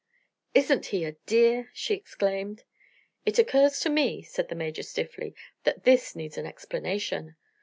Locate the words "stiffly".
4.81-5.35